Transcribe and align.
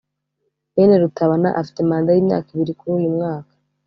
Ben 0.73 0.91
Rutabana 1.01 1.49
afite 1.61 1.79
manda 1.89 2.09
y’imyaka 2.13 2.47
ibiri 2.51 2.73
kuri 2.79 2.91
uyu 2.99 3.13
mwanya 3.15 3.51